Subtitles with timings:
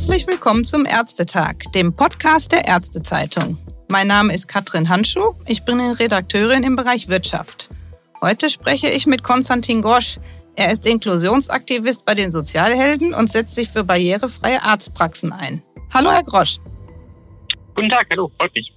[0.00, 3.58] Herzlich willkommen zum Ärztetag, dem Podcast der Ärztezeitung.
[3.90, 7.68] Mein Name ist Katrin Handschuh, ich bin Redakteurin im Bereich Wirtschaft.
[8.22, 10.18] Heute spreche ich mit Konstantin Grosch.
[10.56, 15.62] Er ist Inklusionsaktivist bei den Sozialhelden und setzt sich für barrierefreie Arztpraxen ein.
[15.92, 16.56] Hallo, Herr Grosch.
[17.74, 18.72] Guten Tag, hallo, freut mich.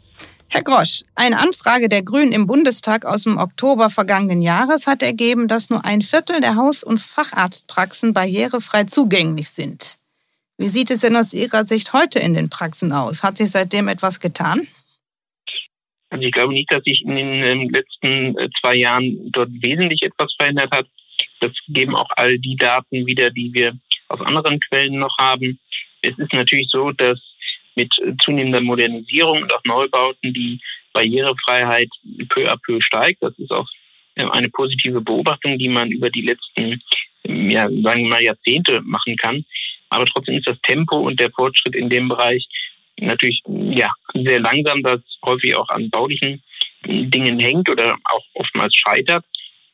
[0.50, 5.48] Herr Grosch, eine Anfrage der Grünen im Bundestag aus dem Oktober vergangenen Jahres hat ergeben,
[5.48, 9.98] dass nur ein Viertel der Haus- und Facharztpraxen barrierefrei zugänglich sind.
[10.58, 13.24] Wie sieht es denn aus Ihrer Sicht heute in den Praxen aus?
[13.24, 14.68] Hat sich seitdem etwas getan?
[16.10, 20.04] Also ich glaube nicht, dass sich in den ähm, letzten äh, zwei Jahren dort wesentlich
[20.04, 20.86] etwas verändert hat.
[21.40, 23.76] Das geben auch all die Daten wieder, die wir
[24.10, 25.60] aus anderen Quellen noch haben.
[26.02, 27.20] Es ist natürlich so, dass
[27.76, 27.92] mit
[28.24, 30.60] zunehmender Modernisierung und auch Neubauten die
[30.94, 31.90] Barrierefreiheit
[32.30, 33.24] peu à peu steigt.
[33.24, 33.68] Das ist auch
[34.16, 36.82] äh, eine positive Beobachtung, die man über die letzten,
[37.26, 39.46] ja, sagen wir mal, Jahrzehnte machen kann.
[39.90, 42.48] Aber trotzdem ist das Tempo und der Fortschritt in dem Bereich
[42.98, 46.42] natürlich ja, sehr langsam, das häufig auch an baulichen
[46.86, 49.26] Dingen hängt oder auch oftmals scheitert.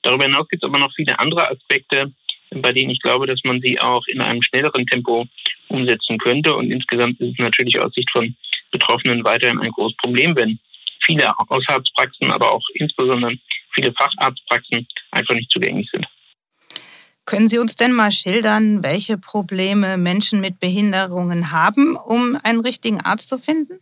[0.01, 2.11] Darüber hinaus gibt es aber noch viele andere Aspekte,
[2.51, 5.27] bei denen ich glaube, dass man sie auch in einem schnelleren Tempo
[5.67, 6.55] umsetzen könnte.
[6.55, 8.35] Und insgesamt ist es natürlich aus Sicht von
[8.71, 10.59] Betroffenen weiterhin ein großes Problem, wenn
[11.03, 13.33] viele Hausarztpraxen, aber auch insbesondere
[13.73, 16.05] viele Facharztpraxen einfach nicht zugänglich sind.
[17.29, 23.01] Können Sie uns denn mal schildern, welche Probleme Menschen mit Behinderungen haben, um einen richtigen
[23.01, 23.79] Arzt zu finden?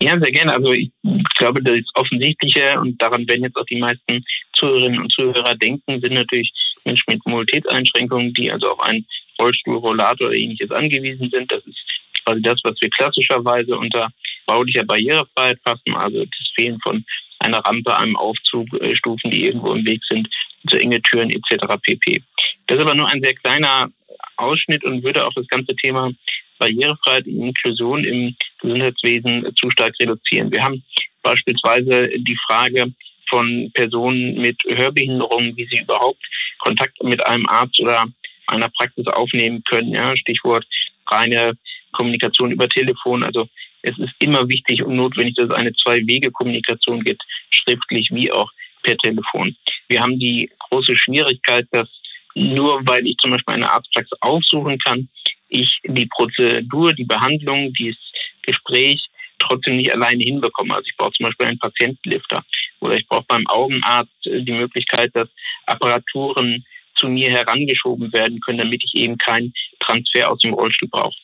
[0.00, 0.52] Ja, sehr gerne.
[0.52, 0.90] Also ich
[1.38, 6.14] glaube, das Offensichtliche, und daran werden jetzt auch die meisten Zuhörerinnen und Zuhörer denken, sind
[6.14, 6.52] natürlich
[6.84, 9.06] Menschen mit Mobilitätseinschränkungen, die also auf einen
[9.40, 11.52] Rollstuhl, Rollator oder ähnliches angewiesen sind.
[11.52, 11.78] Das ist
[12.24, 14.10] quasi das, was wir klassischerweise unter
[14.46, 17.04] baulicher Barrierefreiheit fassen, also das Fehlen von
[17.38, 20.28] einer Rampe, einem Aufzug, äh, Stufen, die irgendwo im Weg sind,
[20.68, 21.66] zu enge Türen etc.
[21.82, 22.22] pp.
[22.66, 23.90] Das ist aber nur ein sehr kleiner
[24.36, 26.10] Ausschnitt und würde auch das ganze Thema
[26.58, 30.52] Barrierefreiheit und Inklusion im Gesundheitswesen zu stark reduzieren.
[30.52, 30.82] Wir haben
[31.22, 32.92] beispielsweise die Frage
[33.28, 36.22] von Personen mit Hörbehinderungen, wie sie überhaupt
[36.58, 38.06] Kontakt mit einem Arzt oder
[38.46, 39.94] einer Praxis aufnehmen können.
[39.94, 40.66] Ja, Stichwort
[41.06, 41.56] reine
[41.92, 43.22] Kommunikation über Telefon.
[43.22, 43.48] Also
[43.82, 48.50] es ist immer wichtig und notwendig, dass es eine Zwei-Wege-Kommunikation gibt, schriftlich wie auch
[48.82, 49.56] per Telefon.
[49.88, 51.88] Wir haben die große Schwierigkeit, dass
[52.34, 55.08] nur weil ich zum Beispiel eine Arztpraxis aufsuchen kann,
[55.48, 58.00] ich die Prozedur, die Behandlung, dieses
[58.42, 59.04] Gespräch
[59.38, 60.74] trotzdem nicht alleine hinbekomme.
[60.74, 62.44] Also ich brauche zum Beispiel einen Patientenlifter
[62.80, 65.28] oder ich brauche beim Augenarzt die Möglichkeit, dass
[65.66, 66.64] Apparaturen
[66.96, 71.16] zu mir herangeschoben werden können, damit ich eben keinen Transfer aus dem Rollstuhl brauche.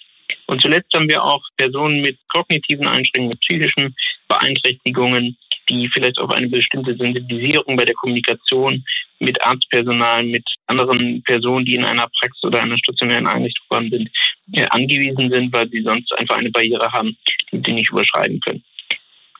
[0.46, 3.94] Und zuletzt haben wir auch Personen mit kognitiven Einschränkungen, mit psychischen
[4.28, 5.36] Beeinträchtigungen,
[5.68, 8.84] die vielleicht auf eine bestimmte Sensibilisierung bei der Kommunikation
[9.18, 14.10] mit Arztpersonal, mit anderen Personen, die in einer Praxis oder einer stationären Einrichtung sind,
[14.52, 17.16] äh, angewiesen sind, weil sie sonst einfach eine Barriere haben,
[17.52, 18.62] die sie nicht überschreiten können.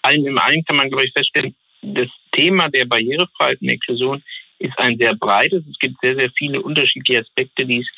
[0.02, 4.22] Allen im allen kann man, glaube ich, feststellen, das Thema der Barrierefreiheit und Inklusion
[4.58, 5.64] ist ein sehr breites.
[5.70, 7.88] Es gibt sehr, sehr viele unterschiedliche Aspekte, die es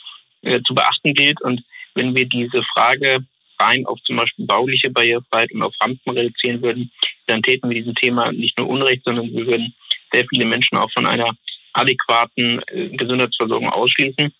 [0.43, 1.41] äh, zu beachten gilt.
[1.41, 1.63] Und
[1.95, 3.25] wenn wir diese Frage
[3.61, 6.91] rein auf zum Beispiel bauliche Barrierefreiheit und auf Rampen reduzieren würden,
[7.27, 9.75] dann täten wir diesem Thema nicht nur Unrecht, sondern wir würden
[10.13, 11.33] sehr viele Menschen auch von einer
[11.73, 14.33] adäquaten äh, Gesundheitsversorgung ausschließen.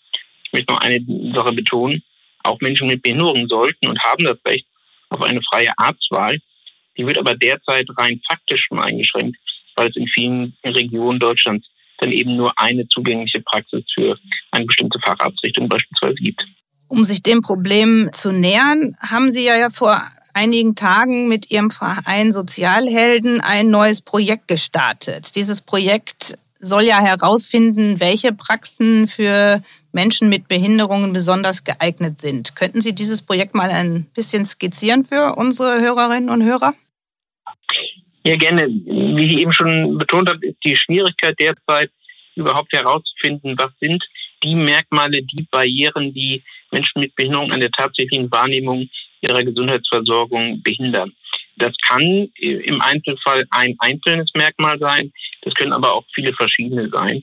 [0.45, 1.01] Ich möchte noch eine
[1.35, 2.03] Sache betonen.
[2.43, 4.67] Auch Menschen mit Behinderungen sollten und haben das Recht
[5.11, 6.39] auf eine freie Arztwahl.
[6.97, 9.39] Die wird aber derzeit rein faktisch schon eingeschränkt,
[9.77, 14.19] weil es in vielen Regionen Deutschlands dann eben nur eine zugängliche Praxis für
[14.51, 16.43] eine bestimmte Facharztrichtung beispielsweise gibt.
[16.91, 20.03] Um sich dem Problem zu nähern, haben Sie ja vor
[20.35, 25.37] einigen Tagen mit Ihrem Verein Sozialhelden ein neues Projekt gestartet.
[25.37, 29.63] Dieses Projekt soll ja herausfinden, welche Praxen für
[29.93, 32.57] Menschen mit Behinderungen besonders geeignet sind.
[32.57, 36.75] Könnten Sie dieses Projekt mal ein bisschen skizzieren für unsere Hörerinnen und Hörer?
[38.25, 38.67] Ja, gerne.
[38.67, 41.93] Wie ich eben schon betont habe, ist die Schwierigkeit derzeit
[42.35, 44.05] überhaupt herauszufinden, was sind
[44.43, 48.89] die Merkmale, die Barrieren, die Menschen mit Behinderung an der tatsächlichen Wahrnehmung
[49.21, 51.13] ihrer Gesundheitsversorgung behindern.
[51.57, 57.23] Das kann im Einzelfall ein einzelnes Merkmal sein, das können aber auch viele verschiedene sein.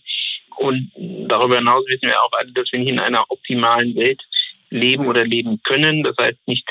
[0.57, 0.91] Und
[1.27, 4.21] darüber hinaus wissen wir auch alle, dass wir nicht in einer optimalen Welt
[4.69, 6.03] leben oder leben können.
[6.03, 6.67] Das heißt, nicht,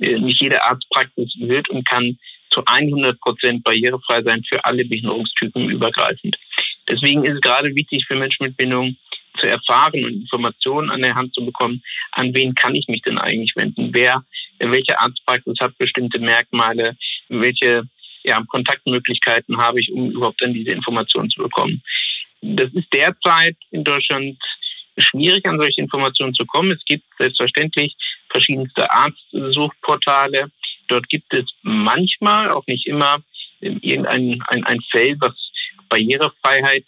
[0.00, 2.18] äh, nicht jede Arztpraxis wird und kann
[2.50, 6.36] zu 100 Prozent barrierefrei sein für alle Behinderungstypen übergreifend.
[6.88, 8.96] Deswegen ist es gerade wichtig für Menschen mit Behinderung
[9.38, 11.82] zu erfahren und Informationen an der Hand zu bekommen,
[12.12, 13.90] an wen kann ich mich denn eigentlich wenden?
[13.92, 14.24] Wer,
[14.58, 16.96] welche Arztpraxis hat bestimmte Merkmale?
[17.28, 17.84] Welche
[18.24, 21.82] ja, Kontaktmöglichkeiten habe ich, um überhaupt an diese Informationen zu bekommen?
[22.40, 24.38] Das ist derzeit in Deutschland
[24.96, 26.72] schwierig, an solche Informationen zu kommen.
[26.72, 27.94] Es gibt selbstverständlich
[28.30, 30.50] verschiedenste Arztsuchportale.
[30.88, 33.22] Dort gibt es manchmal, auch nicht immer,
[33.60, 35.34] irgendein ein, ein Feld, was
[35.88, 36.84] Barrierefreiheit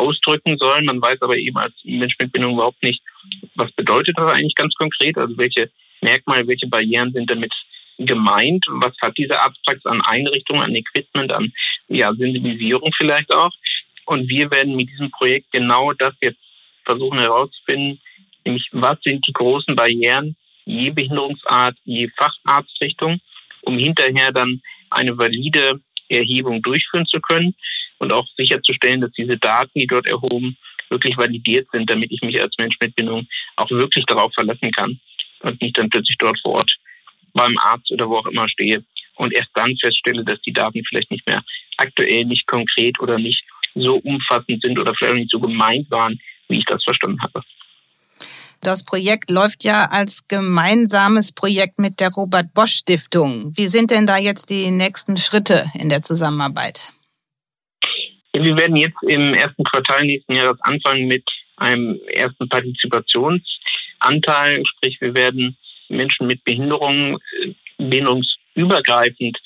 [0.00, 0.82] ausdrücken soll.
[0.82, 3.02] Man weiß aber eben als Mensch mit Bindung überhaupt nicht,
[3.54, 5.70] was bedeutet das eigentlich ganz konkret, also welche
[6.00, 7.52] Merkmale, welche Barrieren sind damit
[7.98, 11.52] gemeint, was hat diese Arztpraxis an Einrichtungen, an Equipment, an
[11.88, 13.52] ja, Sensibilisierung vielleicht auch.
[14.06, 16.40] Und wir werden mit diesem Projekt genau das jetzt
[16.84, 18.00] versuchen herauszufinden,
[18.44, 23.20] nämlich was sind die großen Barrieren je Behinderungsart, je Facharztrichtung,
[23.62, 27.54] um hinterher dann eine valide Erhebung durchführen zu können
[28.00, 30.56] und auch sicherzustellen, dass diese Daten, die dort erhoben,
[30.88, 33.26] wirklich validiert sind, damit ich mich als Mensch mit Bindung
[33.56, 34.98] auch wirklich darauf verlassen kann
[35.40, 36.72] und nicht dann plötzlich dort vor Ort
[37.32, 38.84] beim Arzt oder wo auch immer stehe
[39.16, 41.44] und erst dann feststelle, dass die Daten vielleicht nicht mehr
[41.76, 43.42] aktuell, nicht konkret oder nicht
[43.74, 46.18] so umfassend sind oder vielleicht nicht so gemeint waren,
[46.48, 47.42] wie ich das verstanden habe.
[48.62, 53.56] Das Projekt läuft ja als gemeinsames Projekt mit der Robert Bosch Stiftung.
[53.56, 56.92] Wie sind denn da jetzt die nächsten Schritte in der Zusammenarbeit?
[58.32, 61.24] Wir werden jetzt im ersten Quartal nächsten Jahres anfangen mit
[61.56, 65.56] einem ersten Partizipationsanteil, sprich wir werden
[65.88, 69.36] Menschen mit Behinderungen äh, behinderungsübergreifend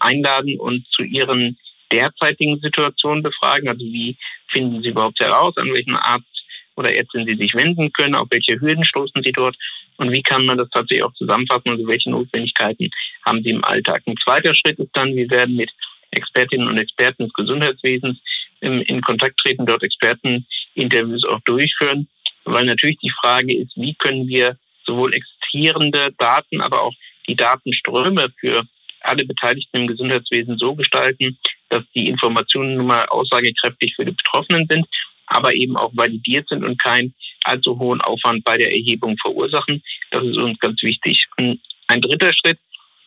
[0.00, 1.56] einladen und zu ihren
[1.92, 3.68] derzeitigen Situationen befragen.
[3.68, 4.16] Also wie
[4.48, 6.26] finden sie überhaupt heraus, an welchen Arzt
[6.74, 9.56] oder Ärztin sie sich wenden können, auf welche Hürden stoßen sie dort
[9.98, 12.90] und wie kann man das tatsächlich auch zusammenfassen, also welche Notwendigkeiten
[13.24, 14.02] haben sie im Alltag.
[14.06, 15.70] Ein zweiter Schritt ist dann, wir werden mit
[16.12, 18.18] Expertinnen und Experten des Gesundheitswesens
[18.60, 22.08] in, Kontakt treten, dort Experteninterviews auch durchführen,
[22.44, 24.56] weil natürlich die Frage ist, wie können wir
[24.86, 26.94] sowohl existierende Daten, aber auch
[27.26, 28.64] die Datenströme für
[29.00, 31.38] alle Beteiligten im Gesundheitswesen so gestalten,
[31.70, 34.86] dass die Informationen nun mal aussagekräftig für die Betroffenen sind,
[35.26, 37.14] aber eben auch validiert sind und keinen
[37.44, 39.82] allzu hohen Aufwand bei der Erhebung verursachen.
[40.10, 41.26] Das ist uns ganz wichtig.
[41.36, 42.58] Ein dritter Schritt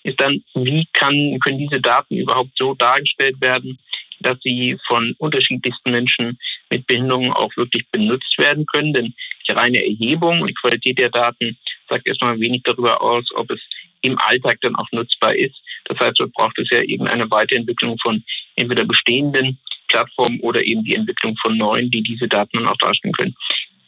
[0.06, 3.80] ist dann, wie kann, können diese Daten überhaupt so dargestellt werden,
[4.20, 6.38] dass sie von unterschiedlichsten Menschen
[6.70, 8.94] mit Behinderungen auch wirklich benutzt werden können.
[8.94, 9.14] Denn
[9.48, 11.58] die reine Erhebung und die Qualität der Daten
[11.90, 13.60] sagt erstmal wenig darüber aus, ob es
[14.02, 15.56] im Alltag dann auch nutzbar ist.
[15.86, 18.24] Das heißt, dort braucht es ja eben eine Weiterentwicklung von
[18.56, 19.58] entweder bestehenden
[19.88, 23.36] Plattformen oder eben die Entwicklung von neuen, die diese Daten dann auch darstellen können.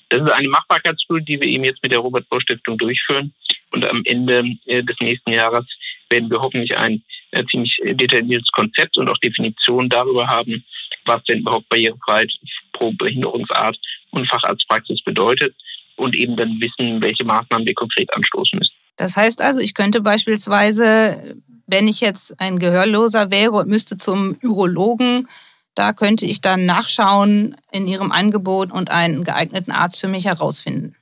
[0.09, 3.33] Das ist eine Machbarkeitsstudie, die wir eben jetzt mit der Robert Bosch Stiftung durchführen.
[3.71, 5.65] Und am Ende äh, des nächsten Jahres
[6.09, 7.01] werden wir hoffentlich ein
[7.31, 10.63] äh, ziemlich detailliertes Konzept und auch Definition darüber haben,
[11.05, 12.31] was denn überhaupt Barrierefreiheit
[12.73, 13.77] pro Behinderungsart
[14.11, 15.55] und Facharztpraxis bedeutet
[15.95, 18.73] und eben dann wissen, welche Maßnahmen wir konkret anstoßen müssen.
[18.97, 21.37] Das heißt also, ich könnte beispielsweise,
[21.67, 25.27] wenn ich jetzt ein Gehörloser wäre und müsste zum Urologen,
[25.75, 30.95] da könnte ich dann nachschauen in Ihrem Angebot und einen geeigneten Arzt für mich herausfinden.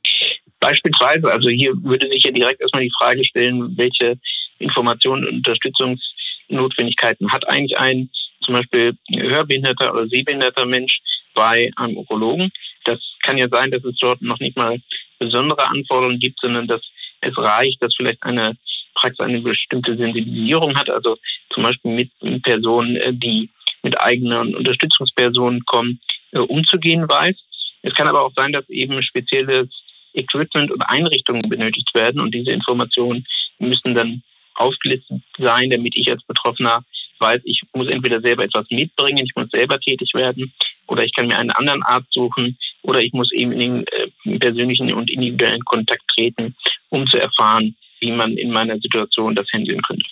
[0.59, 4.17] Beispielsweise, also hier würde sich ja direkt erstmal die Frage stellen, welche
[4.59, 8.09] Informationen und Unterstützungsnotwendigkeiten hat eigentlich ein
[8.41, 10.99] zum Beispiel hörbehinderter oder sehbehinderter Mensch
[11.33, 12.51] bei einem Urologen.
[12.85, 14.79] Das kann ja sein, dass es dort noch nicht mal
[15.19, 16.81] besondere Anforderungen gibt, sondern dass
[17.21, 18.55] es reicht, dass vielleicht eine
[18.93, 21.17] Praxis eine bestimmte Sensibilisierung hat, also
[21.49, 23.49] zum Beispiel mit Personen, äh, die
[23.83, 25.99] mit eigenen Unterstützungspersonen kommen,
[26.31, 27.35] äh, umzugehen weiß.
[27.83, 29.67] Es kann aber auch sein, dass eben spezielles
[30.13, 33.25] Equipment und Einrichtungen benötigt werden und diese Informationen
[33.59, 34.23] müssen dann
[34.55, 36.83] aufgelistet sein, damit ich als Betroffener
[37.19, 40.53] weiß, ich muss entweder selber etwas mitbringen, ich muss selber tätig werden
[40.87, 44.39] oder ich kann mir einen anderen Arzt suchen oder ich muss eben in den äh,
[44.39, 46.55] persönlichen und individuellen Kontakt treten,
[46.89, 50.05] um zu erfahren, wie man in meiner Situation das handeln könnte.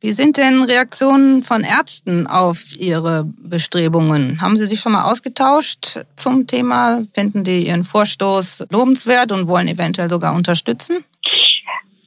[0.00, 4.40] Wie sind denn Reaktionen von Ärzten auf Ihre Bestrebungen?
[4.42, 7.02] Haben Sie sich schon mal ausgetauscht zum Thema?
[7.14, 11.02] Finden die Ihren Vorstoß lobenswert und wollen eventuell sogar unterstützen?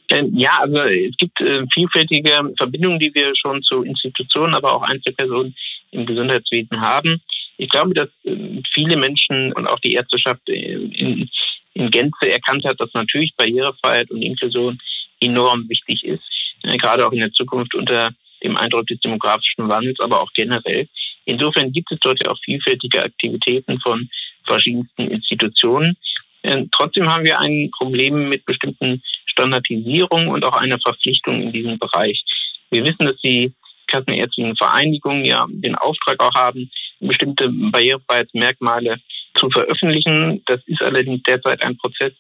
[0.10, 4.82] Ähm, ja, also es gibt äh, vielfältige Verbindungen, die wir schon zu Institutionen, aber auch
[4.82, 5.56] Einzelpersonen
[5.92, 7.22] im Gesundheitswesen haben.
[7.58, 11.30] Ich glaube, dass äh, viele Menschen und auch die Ärzteschaft in,
[11.74, 14.80] in Gänze erkannt hat, dass natürlich Barrierefreiheit und Inklusion
[15.20, 16.24] enorm wichtig ist
[16.64, 18.12] gerade auch in der Zukunft unter
[18.44, 20.88] dem Eindruck des demografischen Wandels, aber auch generell.
[21.26, 24.10] Insofern gibt es dort ja auch vielfältige Aktivitäten von
[24.46, 25.98] verschiedensten Institutionen.
[26.44, 31.78] Ähm, trotzdem haben wir ein Problem mit bestimmten Standardisierungen und auch einer Verpflichtung in diesem
[31.78, 32.24] Bereich.
[32.72, 33.54] Wir wissen, dass die
[33.88, 36.70] Kassenärztlichen Vereinigungen ja den Auftrag auch haben,
[37.00, 38.98] bestimmte Barrierefreiheitsmerkmale
[39.36, 40.42] zu veröffentlichen.
[40.46, 42.14] Das ist allerdings derzeit ein Prozess,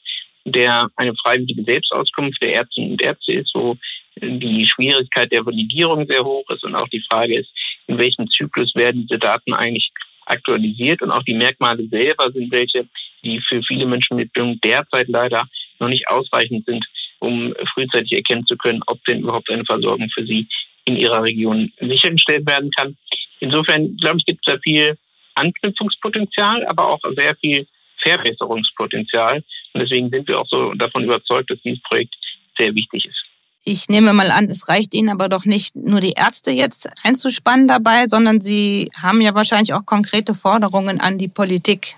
[0.45, 3.77] der eine freiwillige Selbstauskunft der Ärztinnen und Ärzte ist, wo
[4.21, 7.49] die Schwierigkeit der Validierung sehr hoch ist und auch die Frage ist,
[7.87, 9.91] in welchem Zyklus werden diese Daten eigentlich
[10.25, 12.87] aktualisiert und auch die Merkmale selber sind welche,
[13.23, 15.47] die für viele Menschen mit Bildung derzeit leider
[15.79, 16.85] noch nicht ausreichend sind,
[17.19, 20.47] um frühzeitig erkennen zu können, ob denn überhaupt eine Versorgung für sie
[20.85, 22.97] in ihrer Region sichergestellt werden kann.
[23.39, 24.97] Insofern, glaube ich, gibt es da viel
[25.35, 27.67] Anknüpfungspotenzial, aber auch sehr viel
[28.01, 29.43] Verbesserungspotenzial.
[29.73, 32.15] Und deswegen sind wir auch so davon überzeugt, dass dieses Projekt
[32.57, 33.23] sehr wichtig ist.
[33.65, 37.67] Ich nehme mal an, es reicht Ihnen aber doch nicht nur die Ärzte jetzt einzuspannen
[37.67, 41.97] dabei, sondern Sie haben ja wahrscheinlich auch konkrete Forderungen an die Politik,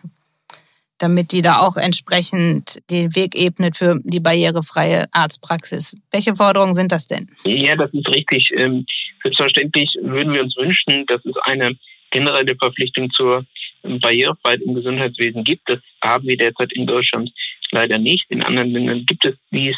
[1.01, 5.95] damit die da auch entsprechend den Weg ebnet für die barrierefreie Arztpraxis.
[6.11, 7.27] Welche Forderungen sind das denn?
[7.43, 8.49] Ja, das ist richtig.
[8.55, 8.85] Ähm,
[9.23, 11.75] selbstverständlich würden wir uns wünschen, dass es eine
[12.11, 13.45] generelle Verpflichtung zur
[13.83, 15.69] Barrierefreiheit im Gesundheitswesen gibt.
[15.69, 17.31] Das haben wir derzeit in Deutschland
[17.71, 18.25] leider nicht.
[18.29, 19.75] In anderen Ländern gibt es dies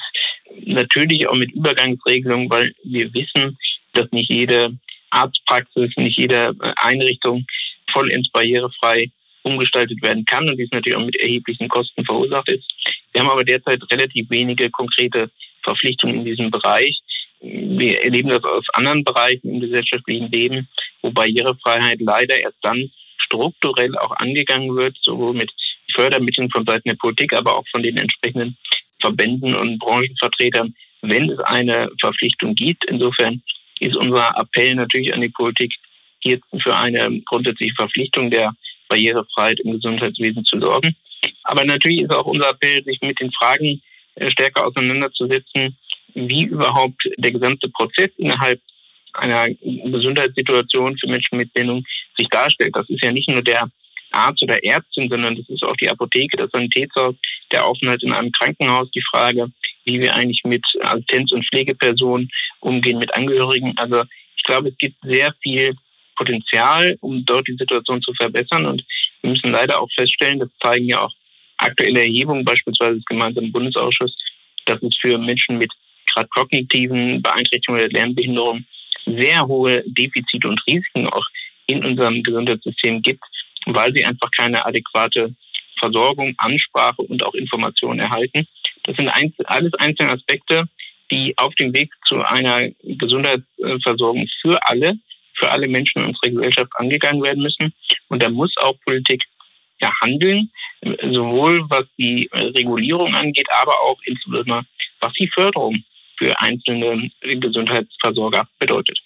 [0.66, 3.58] natürlich auch mit Übergangsregelungen, weil wir wissen,
[3.94, 4.78] dass nicht jede
[5.12, 7.46] Arztpraxis, nicht jede Einrichtung
[7.92, 9.12] vollends barrierefrei
[9.44, 12.64] umgestaltet werden kann und dies natürlich auch mit erheblichen Kosten verursacht ist.
[13.12, 15.30] Wir haben aber derzeit relativ wenige konkrete
[15.64, 17.00] Verpflichtungen in diesem Bereich.
[17.42, 20.68] Wir erleben das aus anderen Bereichen im gesellschaftlichen Leben,
[21.02, 25.52] wo Barrierefreiheit leider erst dann strukturell auch angegangen wird, sowohl mit
[25.94, 28.58] Fördermitteln von Seiten der Politik, aber auch von den entsprechenden
[29.00, 32.86] Verbänden und Branchenvertretern, wenn es eine Verpflichtung gibt.
[32.86, 33.42] Insofern
[33.80, 35.74] ist unser Appell natürlich an die Politik,
[36.20, 38.54] hier für eine grundsätzliche Verpflichtung der
[38.94, 40.96] Barrierefreiheit im Gesundheitswesen zu sorgen.
[41.44, 43.82] Aber natürlich ist auch unser Appell, sich mit den Fragen
[44.16, 45.78] äh, stärker auseinanderzusetzen,
[46.14, 48.62] wie überhaupt der gesamte Prozess innerhalb
[49.14, 51.84] einer Gesundheitssituation für Menschen mit Behinderung
[52.18, 52.76] sich darstellt.
[52.76, 53.70] Das ist ja nicht nur der
[54.12, 57.16] Arzt oder Ärztin, sondern das ist auch die Apotheke, das Sanitätshaus,
[57.52, 59.48] der Aufenthalt in einem Krankenhaus, die Frage,
[59.86, 63.74] wie wir eigentlich mit Assistenz- und Pflegepersonen umgehen, mit Angehörigen.
[63.78, 64.04] Also
[64.38, 65.76] ich glaube, es gibt sehr viel
[66.16, 68.66] Potenzial, um dort die Situation zu verbessern.
[68.66, 68.84] Und
[69.22, 71.14] wir müssen leider auch feststellen, das zeigen ja auch
[71.58, 74.16] aktuelle Erhebungen, beispielsweise des gemeinsamen Bundesausschusses,
[74.66, 75.72] dass es für Menschen mit
[76.14, 78.68] gerade kognitiven Beeinträchtigungen oder Lernbehinderungen
[79.06, 81.26] sehr hohe Defizite und Risiken auch
[81.68, 83.24] in unserem Gesundheitssystem gibt,
[83.66, 85.34] weil sie einfach keine adäquate
[85.80, 88.48] Versorgung, Ansprache und auch Informationen erhalten.
[88.84, 90.66] Das sind alles einzelne Aspekte,
[91.12, 94.98] die auf dem Weg zu einer Gesundheitsversorgung für alle
[95.36, 97.74] für alle Menschen in unserer Gesellschaft angegangen werden müssen.
[98.10, 99.24] Und da muss auch Politik
[99.82, 100.50] ja handeln,
[100.82, 104.64] sowohl was die Regulierung angeht, aber auch insbesondere
[105.00, 105.84] was die Förderung
[106.18, 109.00] für einzelne Gesundheitsversorger bedeutet.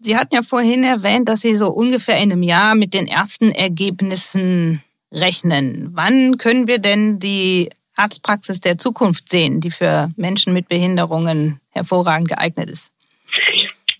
[0.00, 3.50] Sie hatten ja vorhin erwähnt, dass Sie so ungefähr in einem Jahr mit den ersten
[3.50, 4.82] Ergebnissen
[5.12, 5.90] rechnen.
[5.94, 12.28] Wann können wir denn die Arztpraxis der Zukunft sehen, die für Menschen mit Behinderungen hervorragend
[12.28, 12.92] geeignet ist?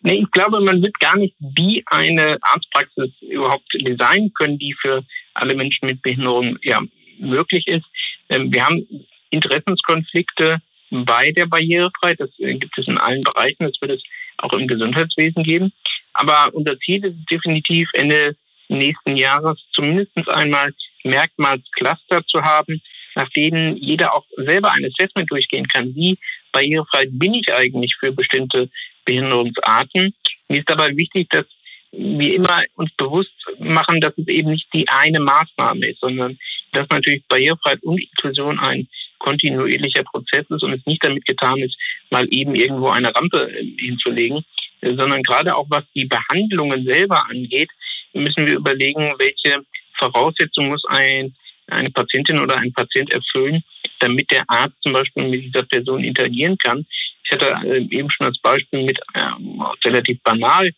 [0.06, 5.02] Nee, ich glaube, man wird gar nicht wie eine Arztpraxis überhaupt designen können, die für
[5.34, 6.80] alle Menschen mit Behinderung ja,
[7.18, 7.84] möglich ist.
[8.28, 8.86] Ähm, wir haben
[9.30, 12.20] Interessenskonflikte bei der Barrierefreiheit.
[12.20, 13.64] Das äh, gibt es in allen Bereichen.
[13.64, 14.02] Das wird es
[14.38, 15.72] auch im Gesundheitswesen geben.
[16.12, 18.36] Aber unser Ziel ist definitiv Ende
[18.68, 20.72] nächsten Jahres zumindest einmal
[21.02, 22.80] Merkmalscluster zu haben,
[23.16, 25.96] nach denen jeder auch selber ein Assessment durchgehen kann.
[25.96, 26.16] Wie
[26.52, 28.70] barrierefrei bin ich eigentlich für bestimmte
[29.06, 30.14] Behinderungsarten.
[30.48, 31.46] Mir ist dabei wichtig, dass
[31.92, 36.38] wir immer uns bewusst machen, dass es eben nicht die eine Maßnahme ist, sondern
[36.72, 38.86] dass natürlich Barrierefreiheit und Inklusion ein
[39.18, 41.76] kontinuierlicher Prozess ist und es nicht damit getan ist,
[42.10, 44.44] mal eben irgendwo eine Rampe äh, hinzulegen,
[44.82, 47.70] äh, sondern gerade auch was die Behandlungen selber angeht,
[48.12, 51.34] müssen wir überlegen, welche Voraussetzungen muss ein,
[51.68, 53.62] eine Patientin oder ein Patient erfüllen,
[54.00, 56.86] damit der Arzt zum Beispiel mit dieser Person interagieren kann.
[57.26, 60.71] Ich hatte äh, eben schon als Beispiel mit ähm, relativ banal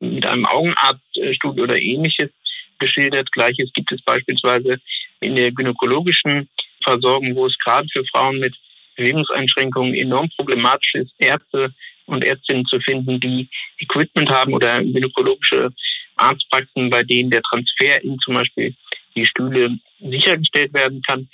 [0.00, 2.30] mit einem Augenarztstuhl oder ähnliches
[2.78, 3.32] geschildert.
[3.32, 4.78] Gleiches gibt es beispielsweise
[5.20, 6.48] in der gynäkologischen
[6.82, 8.54] Versorgung, wo es gerade für Frauen mit
[8.96, 11.72] Bewegungseinschränkungen enorm problematisch ist, Ärzte
[12.06, 13.48] und Ärztinnen zu finden, die
[13.78, 15.70] Equipment haben oder gynäkologische
[16.16, 18.74] Arztpraxen, bei denen der Transfer in zum Beispiel
[19.16, 21.28] die Stühle sichergestellt werden kann.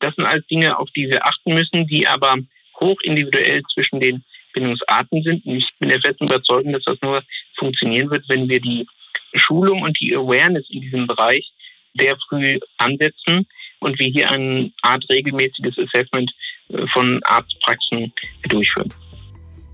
[0.00, 2.38] Das sind alles Dinge, auf die wir achten müssen, die aber
[2.84, 5.44] hoch individuell zwischen den Bindungsarten sind.
[5.46, 7.22] Und ich bin der festen Überzeugung, dass das nur
[7.58, 8.86] funktionieren wird, wenn wir die
[9.34, 11.50] Schulung und die Awareness in diesem Bereich
[11.98, 13.46] sehr früh ansetzen
[13.80, 16.30] und wir hier eine Art regelmäßiges Assessment
[16.68, 18.12] äh, von Arztpraxen
[18.48, 18.92] durchführen.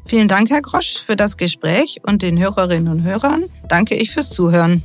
[0.06, 4.30] Vielen Dank, Herr Grosch, für das Gespräch und den Hörerinnen und Hörern danke ich fürs
[4.30, 4.82] Zuhören.